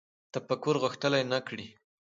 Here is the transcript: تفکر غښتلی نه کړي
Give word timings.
تفکر 0.33 0.75
غښتلی 0.83 1.23
نه 1.31 1.39
کړي 1.47 1.67